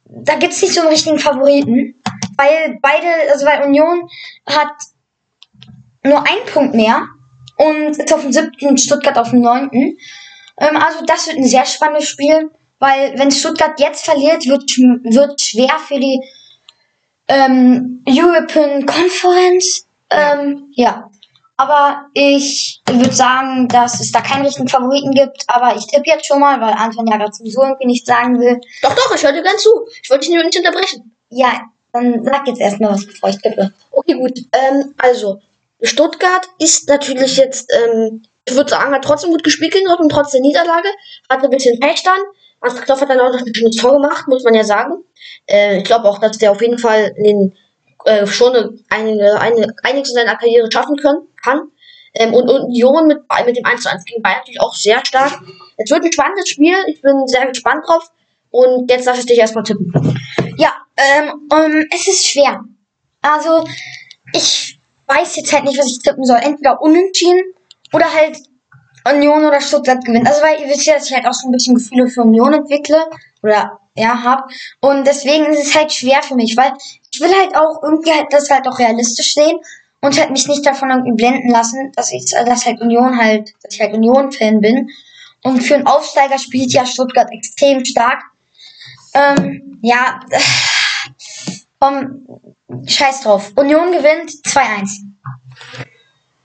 [0.05, 2.01] Da gibt's nicht so einen richtigen Favoriten,
[2.37, 4.09] weil beide, also weil Union
[4.47, 4.73] hat
[6.05, 7.07] nur einen Punkt mehr
[7.57, 9.99] und ist auf dem siebten, Stuttgart auf dem neunten.
[10.59, 15.41] Ähm, also das wird ein sehr spannendes Spiel, weil wenn Stuttgart jetzt verliert, wird wird
[15.41, 16.21] schwer für die
[17.27, 19.88] ähm, European Conference.
[20.11, 21.11] Ähm, ja.
[21.57, 25.43] Aber ich würde sagen, dass es da keinen richtigen Favoriten gibt.
[25.49, 28.61] Aber ich tippe jetzt schon mal, weil Anton ja dazu so irgendwie nichts sagen will.
[28.81, 29.71] Doch, doch, ich höre dir ganz zu.
[30.03, 31.13] Ich wollte dich nur nicht unterbrechen.
[31.31, 33.73] Ja, dann sag jetzt erstmal was, bevor ich tippe.
[33.91, 34.39] Okay, gut.
[34.53, 35.41] Ähm, also,
[35.83, 40.31] Stuttgart ist natürlich jetzt, ähm, ich würde sagen, hat trotzdem gut gespielt gegen Dortmund, trotz
[40.31, 40.89] der Niederlage.
[41.29, 42.21] Hatte ein bisschen Pech dann.
[42.63, 45.05] Hans Knopf hat dann auch noch ein schönes Tor gemacht, muss man ja sagen.
[45.47, 47.57] Äh, ich glaube auch, dass der auf jeden Fall in den,
[48.05, 51.71] äh, schon eine, eine, einiges in seiner Karriere schaffen können, kann.
[52.15, 55.41] Ähm, und Union mit, mit dem 1 zu 1 gegen Bayern natürlich auch sehr stark.
[55.77, 56.75] Es wird ein spannendes Spiel.
[56.87, 58.11] Ich bin sehr gespannt drauf.
[58.51, 59.93] Und jetzt lass ich dich erstmal tippen.
[60.57, 62.65] Ja, ähm, um, es ist schwer.
[63.21, 63.65] Also,
[64.33, 66.39] ich weiß jetzt halt nicht, was ich tippen soll.
[66.41, 67.43] Entweder unentschieden
[67.93, 68.39] oder halt
[69.13, 70.27] Union oder Stuttgart gewinnt.
[70.27, 72.55] Also, weil ihr wisst ja, dass ich halt auch so ein bisschen Gefühle für Union
[72.55, 73.05] entwickle.
[73.43, 74.51] Oder, ja, hab.
[74.81, 76.73] Und deswegen ist es halt schwer für mich, weil
[77.13, 79.59] ich will halt auch irgendwie halt das halt auch realistisch sehen
[80.01, 83.75] und halt mich nicht davon irgendwie blenden lassen, dass ich, dass halt Union halt, dass
[83.75, 84.89] ich halt Union-Fan bin.
[85.43, 88.23] Und für einen Aufsteiger spielt ja Stuttgart extrem stark.
[89.15, 90.21] Ähm, ja,
[91.81, 92.27] komm,
[92.87, 93.53] scheiß drauf.
[93.57, 95.01] Union gewinnt 2-1.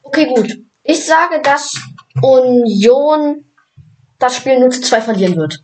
[0.03, 0.59] Okay, gut.
[0.83, 1.75] Ich sage, dass
[2.21, 3.45] Union
[4.19, 5.61] das Spiel 0 zu 2 verlieren wird.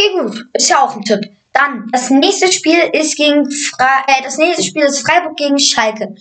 [0.00, 0.46] Okay, gut.
[0.54, 1.20] Ist ja auch ein Tipp.
[1.52, 6.14] Dann, das nächste Spiel ist gegen Fra äh, das nächste Spiel ist Freiburg gegen Schalke.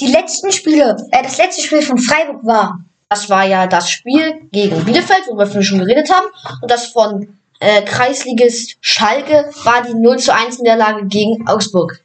[0.00, 2.80] Die letzten Spiele, äh, das letzte Spiel von Freiburg war.
[3.08, 6.26] Das war ja das Spiel gegen Bielefeld, wo wir schon geredet haben.
[6.60, 11.46] Und das von äh, Kreisligist Schalke war die 0 zu 1 in der Lage gegen
[11.48, 12.00] Augsburg.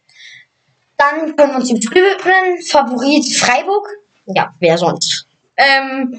[0.97, 2.61] Dann können wir uns dem Spiel widmen.
[2.61, 3.87] Favorit Freiburg.
[4.27, 5.25] Ja, wer sonst?
[5.57, 6.17] Ähm,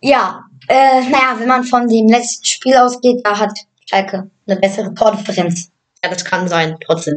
[0.00, 3.52] ja, äh, naja, wenn man von dem letzten Spiel ausgeht, da hat
[3.88, 5.70] Schalke eine bessere Tordifferenz.
[6.02, 7.14] Ja, das kann sein, trotzdem.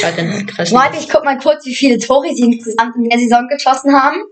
[0.00, 0.22] Schalke.
[0.72, 4.22] Warte, ich guck mal kurz, wie viele Tore sie insgesamt in der Saison geschossen haben.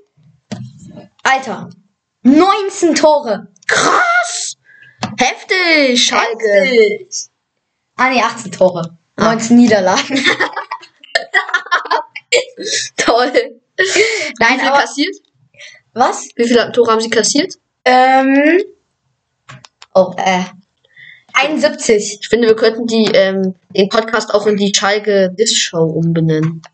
[1.22, 1.68] Alter,
[2.22, 3.48] 19 Tore.
[3.66, 4.57] Krass!
[5.18, 6.48] Heftig, Schalke.
[6.62, 7.26] Heftig.
[7.96, 8.96] Ah, nee, 18 Tore.
[9.16, 9.24] Ah.
[9.35, 10.18] 19 Niederlagen.
[12.96, 13.33] Toll.
[13.33, 14.80] Nein, Wie viel aber.
[14.80, 15.14] kassiert?
[15.92, 16.28] Was?
[16.37, 17.54] Wie viele Tore haben sie kassiert?
[17.85, 18.61] Ähm.
[19.94, 20.42] Oh, äh.
[21.35, 22.18] 71.
[22.20, 26.62] Ich finde, wir könnten die, ähm, den Podcast auch in die Schalke Disc Show umbenennen.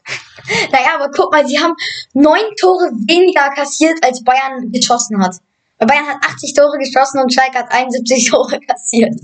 [0.72, 1.74] Naja, aber guck mal, sie haben
[2.14, 5.36] neun Tore weniger kassiert, als Bayern geschossen hat.
[5.78, 9.14] Bayern hat 80 Tore geschossen und Schalke hat 71 Tore kassiert.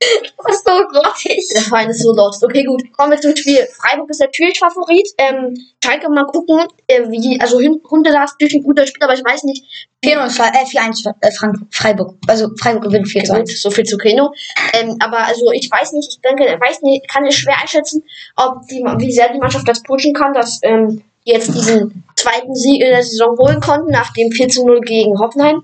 [0.46, 1.48] Das ist so grottig.
[1.54, 2.44] Der Verein ist so lost.
[2.44, 2.82] Okay, gut.
[2.96, 3.66] Kommen wir zum Spiel.
[3.80, 5.08] Freiburg ist natürlich Favorit.
[5.18, 9.14] Ähm, Schalke mal gucken, äh, wie, also Hunde da ist natürlich ein guter Spieler, aber
[9.14, 9.64] ich weiß nicht,
[10.04, 12.14] 4-0, Schalke- äh, 4-1 äh, Frank Freiburg.
[12.28, 14.32] Also Freiburg gewinnt 4 Gut, so viel zu Keno.
[14.74, 18.04] Ähm, aber also ich weiß nicht, ich denke, weiß nicht, kann ich schwer einschätzen,
[18.36, 22.54] ob die, wie sehr die Mannschaft das pushen kann, dass ähm, die jetzt diesen zweiten
[22.54, 25.62] Sieg in der Saison holen konnten, nach dem 4 zu 0 gegen Hoffenheim,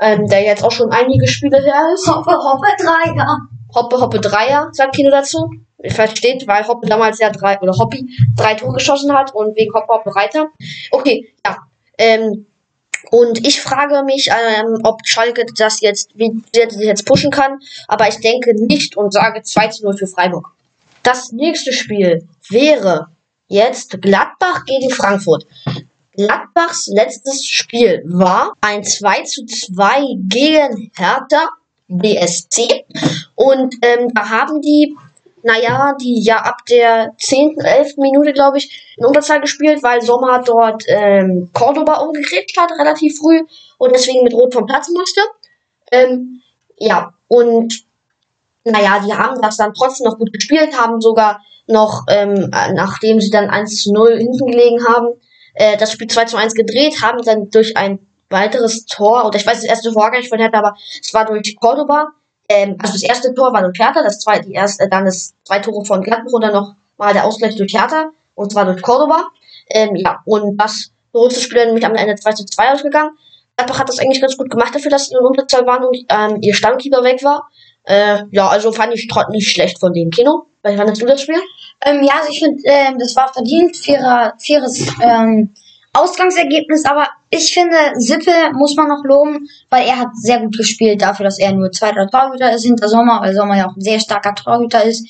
[0.00, 2.06] ähm, der jetzt auch schon einige Spiele her ist.
[2.06, 3.48] Hoppe, hoppe, Dreier.
[3.74, 5.50] Hoppe, Hoppe Dreier, sagt Kino dazu.
[5.88, 8.06] Versteht, weil Hoppe damals ja drei, oder Hoppi
[8.36, 10.48] drei Tore geschossen hat und wegen Hoppe, Hoppe Reiter.
[10.90, 11.56] Okay, ja.
[11.96, 12.46] Ähm,
[13.10, 17.58] und ich frage mich, ähm, ob Schalke das jetzt, wie sehr das jetzt pushen kann.
[17.88, 20.50] Aber ich denke nicht und sage 2 zu 0 für Freiburg.
[21.02, 23.08] Das nächste Spiel wäre
[23.48, 25.46] jetzt Gladbach gegen Frankfurt.
[26.14, 31.48] Gladbachs letztes Spiel war ein 2 zu 2 gegen Hertha
[31.90, 32.84] BSC.
[33.34, 34.96] Und ähm, da haben die,
[35.42, 37.96] naja, die ja ab der 10., 11.
[37.96, 43.42] Minute, glaube ich, in Unterzahl gespielt, weil Sommer dort ähm, Cordoba umgekriegt hat, relativ früh,
[43.78, 45.20] und deswegen mit Rot vom Platz musste.
[45.90, 46.42] Ähm,
[46.76, 47.84] ja, und
[48.64, 53.30] naja, die haben das dann trotzdem noch gut gespielt, haben sogar noch, ähm, nachdem sie
[53.30, 55.08] dann 1 zu 0 hinten gelegen haben,
[55.54, 58.00] äh, das Spiel 2 zu 1 gedreht, haben dann durch ein
[58.30, 61.26] weiteres Tor, oder ich weiß das erste Tor gar nicht von Hertha, aber es war
[61.26, 62.08] durch Cordoba,
[62.48, 65.58] ähm, also das erste Tor war durch Hertha, das zweite, die erste, dann das zwei
[65.58, 69.28] Tore von Gladbach und dann noch mal der Ausgleich durch Hertha, und zwar durch Cordoba.
[69.68, 73.16] Ähm, ja, und das das Spiel nämlich am Ende 2 zu 2 ausgegangen.
[73.56, 76.38] Gladbach hat das eigentlich ganz gut gemacht dafür, dass sie in Unterzahl waren und ähm,
[76.40, 77.48] ihr Stammkeeper weg war.
[77.84, 80.46] Äh, ja, also fand ich trotzdem nicht schlecht von dem Kino.
[80.62, 81.40] Wie fandest du das Spiel?
[81.84, 85.54] Ähm, ja, also ich finde, ähm, das war verdient, fairer, faires ähm,
[85.92, 91.02] Ausgangsergebnis, aber ich finde, Sippe muss man noch loben, weil er hat sehr gut gespielt
[91.02, 93.98] dafür, dass er nur zweiter Torhüter ist hinter Sommer, weil Sommer ja auch ein sehr
[93.98, 95.06] starker Torhüter ist.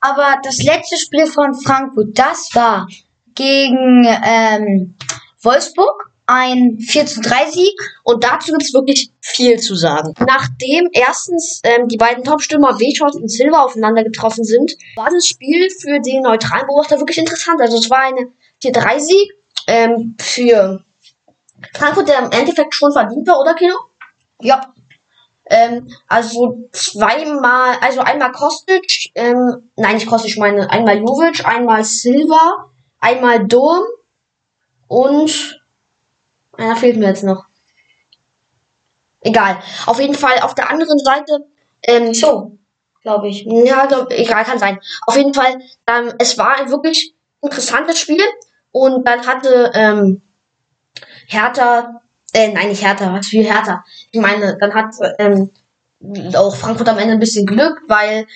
[0.00, 2.88] Aber das letzte Spiel von Frankfurt, das war
[3.34, 4.94] gegen ähm,
[5.42, 7.80] Wolfsburg ein 4 zu 3 Sieg.
[8.02, 10.12] Und dazu gibt es wirklich viel zu sagen.
[10.26, 15.68] Nachdem erstens ähm, die beiden Topstürmer Wechos und Silva aufeinander getroffen sind, war das Spiel
[15.70, 17.60] für den neutralen Beobachter wirklich interessant.
[17.60, 18.28] Also es war eine
[18.62, 19.32] 4-3-Sieg
[19.66, 20.84] ähm, für
[21.74, 23.74] Frankfurt, der im Endeffekt schon verdient war, oder Kino?
[24.40, 24.72] Ja.
[25.48, 31.84] Ähm, also zweimal, also einmal Kostic, ähm, nein, nicht Kostic, ich meine einmal Jovic, einmal
[31.84, 33.82] Silva, einmal Dom
[34.88, 35.60] und
[36.58, 37.44] einer fehlt mir jetzt noch.
[39.20, 39.58] Egal.
[39.86, 41.46] Auf jeden Fall auf der anderen Seite,
[41.82, 42.58] ähm, so,
[43.02, 43.44] glaube ich.
[43.44, 44.80] Ja, glaub, egal, kann sein.
[45.06, 48.22] Auf jeden Fall, ähm, es war ein wirklich interessantes Spiel.
[48.76, 50.20] Und dann hatte ähm,
[51.28, 52.02] Hertha,
[52.34, 53.82] äh, nein, nicht Hertha, was für Hertha.
[54.10, 55.50] Ich meine, dann hat ähm,
[56.34, 58.26] auch Frankfurt am Ende ein bisschen Glück, weil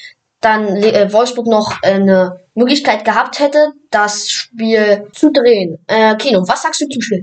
[0.41, 5.79] dann äh, Wolfsburg noch äh, eine Möglichkeit gehabt hätte, das Spiel zu drehen.
[5.87, 7.23] Äh, Kino, was sagst du zum Spiel?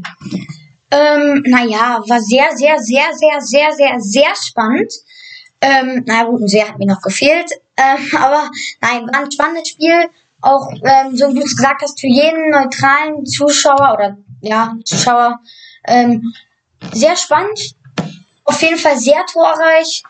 [0.91, 4.93] Ähm, naja, war sehr, sehr, sehr, sehr, sehr, sehr, sehr spannend.
[5.59, 7.49] Ähm, na gut, ein sehr hat mir noch gefehlt.
[7.77, 10.07] Ähm, aber nein, war ein spannendes Spiel.
[10.41, 15.39] Auch, ähm, so wie du es gesagt hast, für jeden neutralen Zuschauer oder ja, Zuschauer
[15.87, 16.33] ähm,
[16.93, 17.75] sehr spannend.
[18.43, 20.03] Auf jeden Fall sehr torreich.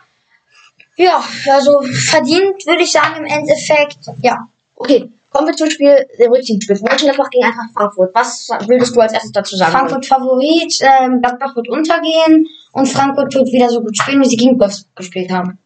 [0.96, 3.98] Ja, also verdient würde ich sagen im Endeffekt.
[4.22, 4.48] Ja.
[4.74, 6.78] Okay, kommen wir zum Spiel, dem richtigen Spiel.
[6.80, 8.14] Mönchengladbach gegen Eintracht Frankfurt.
[8.14, 9.72] Was würdest du als erstes dazu sagen?
[9.72, 14.36] Frankfurt Favorit, ähm, Gladbach wird untergehen und Frankfurt wird wieder so gut spielen, wie sie
[14.36, 15.58] gegen Wolfsburg gespielt haben.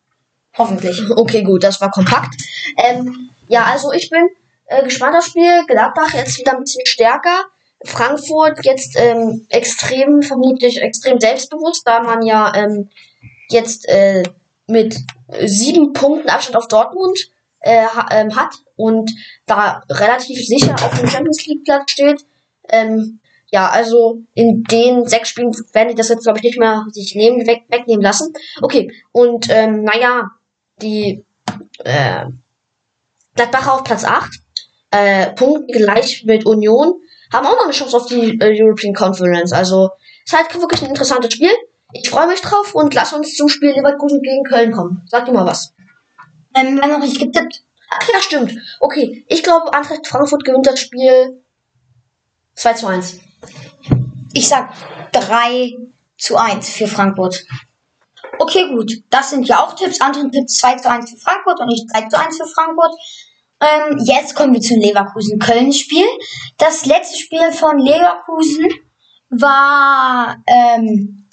[0.57, 1.03] Hoffentlich.
[1.11, 2.35] Okay, gut, das war kompakt.
[2.77, 4.29] Ähm, ja, also ich bin
[4.67, 5.65] äh, gespannt aufs Spiel.
[5.67, 7.45] Gladbach jetzt wieder ein bisschen stärker.
[7.85, 12.89] Frankfurt jetzt ähm, extrem, vermutlich extrem selbstbewusst, da man ja ähm,
[13.49, 14.23] jetzt äh,
[14.67, 14.97] mit
[15.45, 17.19] sieben Punkten Abstand auf Dortmund
[17.61, 19.11] äh, ähm, hat und
[19.47, 22.25] da relativ sicher auf dem Champions League Platz steht.
[22.69, 23.21] Ähm,
[23.51, 27.15] ja, also in den sechs Spielen werden die das jetzt, glaube ich, nicht mehr sich
[27.15, 28.33] nehmen, weg, wegnehmen lassen.
[28.63, 30.31] Okay, und ähm, naja,
[30.81, 31.23] die
[31.85, 32.25] äh,
[33.35, 34.42] Gladbacher auf Platz 8,
[34.93, 36.95] äh, Punkt gleich mit Union,
[37.33, 39.53] haben auch noch eine Chance auf die äh, European Conference.
[39.53, 39.91] Also
[40.25, 41.51] ist halt wirklich ein interessantes Spiel.
[41.93, 45.03] Ich freue mich drauf und lass uns zum Spiel Leverkusen gegen Köln kommen.
[45.09, 45.73] Sag du mal was.
[46.55, 47.63] Ähm, haben noch nicht getippt.
[47.91, 48.55] Ach ja, stimmt.
[48.81, 51.43] Okay, ich glaube, Eintracht Frankfurt gewinnt das Spiel
[52.55, 53.21] 2 zu 1.
[54.33, 54.73] Ich sag
[55.13, 55.73] 3
[56.17, 57.45] zu 1 für Frankfurt.
[58.39, 58.93] Okay, gut.
[59.11, 60.01] Das sind ja auch Tipps.
[60.01, 62.95] Anton tippt 2 zu 1 für Frankfurt und ich 3 zu 1 für Frankfurt.
[63.63, 66.07] Ähm, jetzt kommen wir zum Leverkusen-Köln-Spiel.
[66.59, 68.67] Das letzte Spiel von Leverkusen
[69.31, 71.25] war, ähm,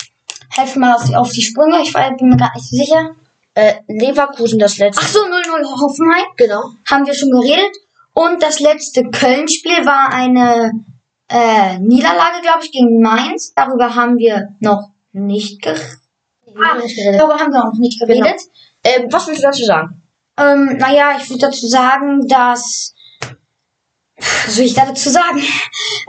[0.49, 3.15] helf mal auf die, auf die Sprünge, ich war, bin mir gar nicht so sicher.
[3.55, 5.01] Äh, Leverkusen das letzte.
[5.03, 6.27] Ach so, 0-0 Hoffenheim.
[6.37, 6.71] Genau.
[6.89, 7.75] Haben wir schon geredet.
[8.13, 10.71] Und das letzte Köln-Spiel war eine
[11.29, 13.53] äh, Niederlage, glaube ich, gegen Mainz.
[13.55, 15.97] Darüber haben wir noch nicht geredet.
[16.55, 16.77] Ah,
[17.17, 18.41] darüber haben wir auch noch nicht geredet.
[18.83, 18.95] Genau.
[19.03, 20.03] Ähm, was willst du dazu sagen?
[20.39, 22.93] Ähm, naja, ich würde dazu sagen, dass.
[24.45, 25.41] Was will ich dazu sagen?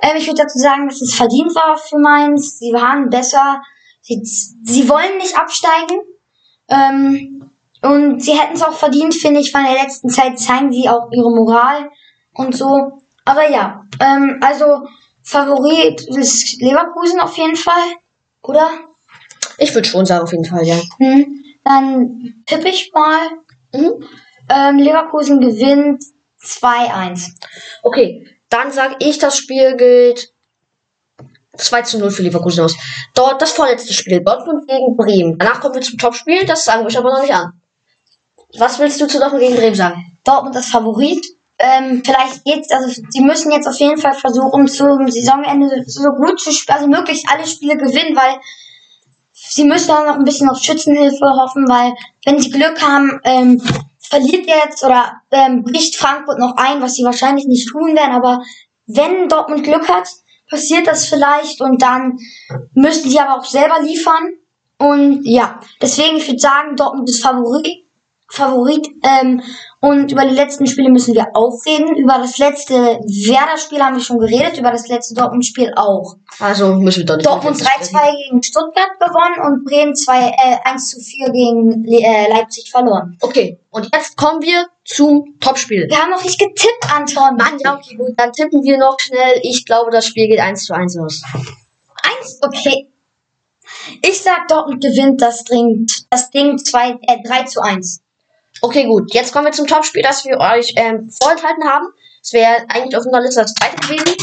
[0.03, 2.59] Ähm, ich würde dazu sagen, dass es verdient war für Mainz.
[2.59, 3.61] Sie waren besser.
[4.01, 6.01] Sie, sie wollen nicht absteigen.
[6.69, 7.51] Ähm,
[7.83, 10.89] und sie hätten es auch verdient, finde ich, weil in der letzten Zeit zeigen sie
[10.89, 11.91] auch ihre Moral
[12.35, 13.03] und so.
[13.25, 14.87] Aber ja, ähm, also
[15.23, 17.97] Favorit ist Leverkusen auf jeden Fall,
[18.43, 18.69] oder?
[19.59, 20.77] Ich würde schon sagen, auf jeden Fall, ja.
[20.99, 23.29] Hm, dann tippe ich mal.
[23.73, 24.05] Mhm.
[24.49, 26.05] Ähm, Leverkusen gewinnt
[26.43, 27.31] 2-1.
[27.83, 30.33] Okay, dann sage ich, das Spiel gilt
[31.57, 32.77] 2 zu 0 für Leverkusen aus.
[33.15, 35.39] Dort das vorletzte Spiel, Dortmund gegen Bremen.
[35.39, 37.53] Danach kommen wir zum Topspiel, das sagen wir euch aber noch nicht an.
[38.59, 40.19] Was willst du zu Dortmund gegen Bremen sagen?
[40.25, 41.25] Dortmund ist Favorit.
[41.59, 46.41] Ähm, vielleicht geht's, also sie müssen jetzt auf jeden Fall versuchen, zum Saisonende so gut
[46.41, 48.41] zu spielen, also möglichst alle Spiele gewinnen, weil
[49.51, 51.93] sie müssen dann noch ein bisschen auf Schützenhilfe hoffen, weil
[52.25, 53.61] wenn sie Glück haben, ähm,
[54.09, 58.43] verliert jetzt oder ähm, bricht Frankfurt noch ein, was sie wahrscheinlich nicht tun werden, aber
[58.87, 60.09] wenn Dortmund Glück hat,
[60.49, 62.19] passiert das vielleicht und dann
[62.75, 64.35] müssen sie aber auch selber liefern.
[64.79, 67.85] Und ja, deswegen ich würde sagen, Dortmund ist Favorit,
[68.31, 68.89] Favorit.
[69.03, 69.43] Ähm,
[69.81, 71.97] und über die letzten Spiele müssen wir auch reden.
[71.97, 76.17] Über das letzte Werder-Spiel haben wir schon geredet, über das letzte Dortmund-Spiel auch.
[76.39, 77.97] Also müssen wir nicht Dortmund mehr sprechen.
[77.97, 83.17] 3-2 gegen Stuttgart gewonnen und Bremen 2, äh, 1-4 gegen äh, Leipzig verloren.
[83.21, 85.87] Okay, und jetzt kommen wir zum Topspiel.
[85.89, 87.37] Wir haben noch nicht getippt, Anton.
[87.37, 88.13] Mann, ja, okay, gut.
[88.17, 89.41] Dann tippen wir noch schnell.
[89.43, 91.23] Ich glaube, das Spiel geht 1 zu 1 aus.
[92.03, 92.91] Eins, okay.
[94.03, 98.03] Ich sag, Dortmund gewinnt das Ding, das Ding zwei, äh, 3 zu 1.
[98.63, 99.13] Okay, gut.
[99.15, 101.87] Jetzt kommen wir zum Topspiel, das wir euch ähm, vorenthalten haben.
[102.23, 104.17] Es wäre eigentlich auf unserer Liste das zweite gewesen.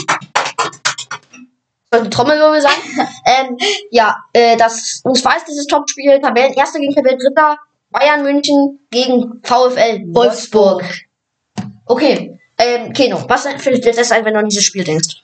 [1.92, 2.72] Sollte Trommelwirbel sein.
[3.26, 3.58] ähm,
[3.92, 7.58] ja, äh, das, und zwar ist dieses Topspiel Tabellen Erster gegen Tabellen Dritter.
[7.90, 10.84] Bayern München gegen VfL Wolfsburg.
[11.86, 15.24] Okay, ähm, Keno, was fällt dir das ein, wenn du an dieses Spiel denkst?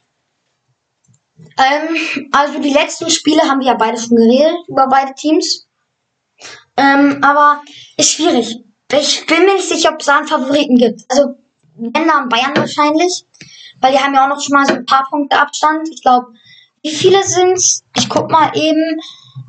[1.58, 5.68] Ähm, also die letzten Spiele haben wir ja beide schon geredet, über beide Teams.
[6.78, 7.62] Ähm, aber
[7.98, 8.64] ist schwierig.
[9.00, 11.02] Ich bin mir nicht sicher, ob es da einen Favoriten gibt.
[11.10, 11.36] Also,
[11.76, 13.26] wenn dann Bayern wahrscheinlich.
[13.80, 15.90] Weil die haben ja auch noch schon mal so ein paar Punkte Abstand.
[15.92, 16.28] Ich glaube,
[16.84, 17.84] wie viele sind's?
[17.98, 19.00] Ich guck mal eben.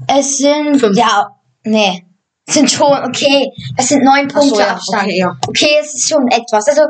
[0.08, 0.96] Es sind, Fünf.
[0.96, 2.04] ja, nee.
[2.46, 3.52] Es sind schon, okay.
[3.76, 5.02] Es sind neun Ach so, Punkte ja, Abstand.
[5.04, 5.38] okay, ja.
[5.48, 6.68] Okay, es ist schon etwas.
[6.68, 6.82] Also,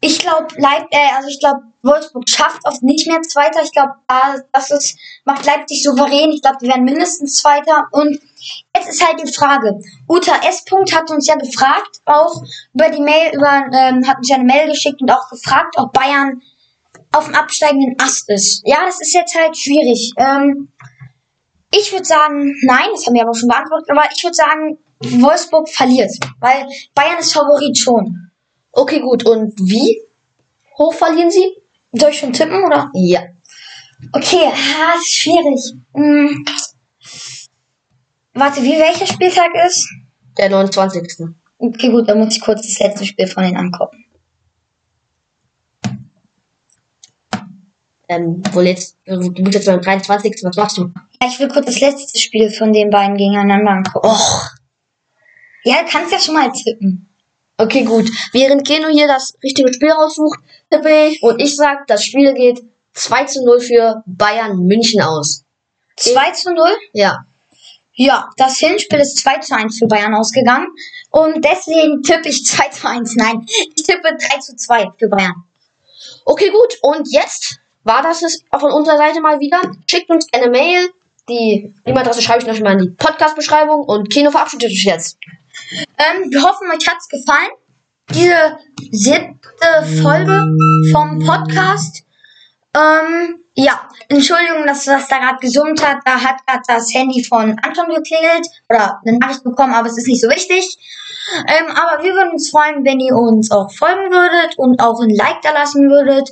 [0.00, 3.62] ich glaube, Leip äh, also ich glaube, Wolfsburg schafft oft nicht mehr Zweiter.
[3.62, 6.30] Ich glaube, da, das ist, macht Leipzig souverän.
[6.32, 7.88] Ich glaube, die werden mindestens Zweiter.
[7.92, 8.20] Und
[8.76, 9.80] jetzt ist halt die Frage.
[10.08, 10.64] Uta S.
[10.64, 12.42] Punkt hat uns ja gefragt, auch
[12.74, 15.92] über die Mail, über, ähm, hat uns ja eine Mail geschickt und auch gefragt, ob
[15.92, 16.42] Bayern
[17.12, 18.62] auf dem absteigenden Ast ist.
[18.64, 20.12] Ja, das ist jetzt halt schwierig.
[20.16, 20.68] Ähm,
[21.72, 25.68] ich würde sagen, nein, das haben wir aber schon beantwortet, aber ich würde sagen, Wolfsburg
[25.68, 26.12] verliert.
[26.40, 28.30] Weil Bayern ist Favorit schon.
[28.72, 29.24] Okay, gut.
[29.24, 30.00] Und wie
[30.78, 31.56] hoch verlieren sie?
[31.92, 32.90] Soll ich schon tippen, oder?
[32.94, 33.22] Ja.
[34.12, 35.74] Okay, ah, ist schwierig.
[35.94, 36.44] Hm.
[38.32, 39.88] Warte, wie welcher Spieltag ist?
[40.38, 41.26] Der 29.
[41.58, 44.06] Okay, gut, dann muss ich kurz das letzte Spiel von denen angucken.
[48.08, 50.40] Ähm, wohl jetzt, du bist jetzt beim 23.
[50.42, 50.90] Was machst du?
[51.20, 54.08] Ja, ich will kurz das letzte Spiel von den beiden gegeneinander angucken.
[54.08, 54.50] Och.
[55.62, 57.09] Ja, du kannst ja schon mal tippen.
[57.60, 58.08] Okay, gut.
[58.32, 62.62] Während Keno hier das richtige Spiel raussucht, tippe ich und ich sag, das Spiel geht
[62.94, 65.44] 2 zu 0 für Bayern München aus.
[65.96, 66.70] 2 zu 0?
[66.94, 67.26] Ja.
[67.92, 70.68] Ja, das Hinspiel ist 2 zu 1 für Bayern ausgegangen.
[71.10, 73.16] Und deswegen tippe ich 2 zu 1.
[73.16, 73.46] Nein,
[73.76, 75.44] ich tippe 3 zu 2 für Bayern.
[76.24, 76.78] Okay, gut.
[76.80, 79.60] Und jetzt war das es von unserer Seite mal wieder.
[79.86, 80.88] Schickt uns eine Mail.
[81.28, 83.82] Die E-Mail-Adresse schreibe ich noch mal in die Podcast-Beschreibung.
[83.82, 85.18] Und Keno verabschiedet sich jetzt.
[85.98, 87.50] Ähm, wir hoffen, euch hat's gefallen.
[88.12, 88.58] Diese
[88.90, 90.46] siebte Folge
[90.92, 92.04] vom Podcast.
[92.74, 95.98] Ähm, ja, Entschuldigung, dass das da gerade gesummt hat.
[96.04, 100.06] Da hat gerade das Handy von Anton geklingelt oder eine Nachricht bekommen, aber es ist
[100.06, 100.76] nicht so wichtig.
[101.46, 105.10] Ähm, aber wir würden uns freuen, wenn ihr uns auch folgen würdet und auch ein
[105.10, 106.30] Like da lassen würdet.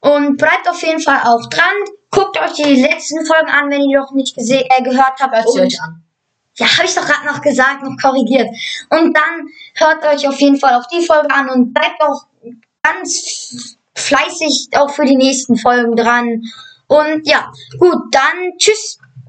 [0.00, 1.74] Und bleibt auf jeden Fall auch dran.
[2.10, 5.34] Guckt euch die letzten Folgen an, wenn ihr noch nicht äh, gehört habt.
[5.34, 6.02] Hört sie Und- euch an.
[6.60, 8.48] Ja, habe ich doch gerade noch gesagt, noch korrigiert.
[8.90, 12.26] Und dann hört euch auf jeden Fall auch die Folge an und bleibt auch
[12.82, 16.42] ganz fleißig auch für die nächsten Folgen dran.
[16.86, 18.99] Und ja, gut, dann tschüss.